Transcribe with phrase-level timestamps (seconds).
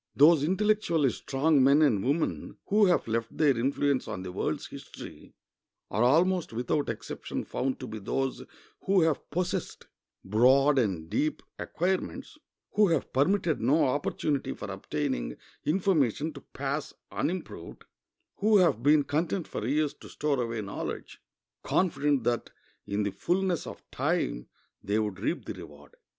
[0.15, 5.35] Those intellectually strong men and women who have left their influence on the world's history
[5.91, 8.43] are almost without exception found to be those
[8.85, 9.85] who have possessed
[10.25, 12.39] broad and deep acquirements;
[12.71, 17.85] who have permitted no opportunity for obtaining information to pass unimproved;
[18.37, 21.21] who have been content for years to store away knowledge,
[21.61, 22.49] confident that
[22.87, 24.47] in the fullness of time
[24.81, 25.95] they would reap the reward.